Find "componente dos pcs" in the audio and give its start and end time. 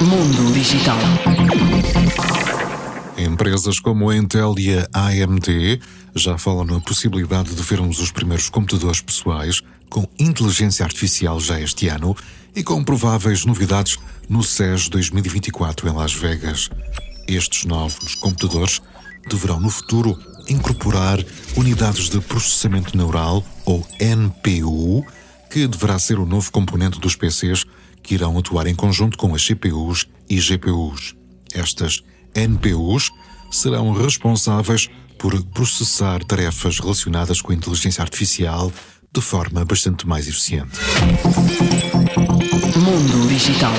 26.50-27.64